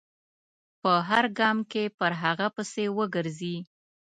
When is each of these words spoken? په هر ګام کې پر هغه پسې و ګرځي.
په 0.81 0.91
هر 1.09 1.25
ګام 1.39 1.57
کې 1.71 1.83
پر 1.99 2.11
هغه 2.23 2.47
پسې 2.55 2.85
و 2.97 2.99
ګرځي. 3.15 3.55